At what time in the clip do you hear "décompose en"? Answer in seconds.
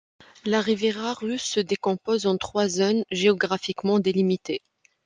1.59-2.35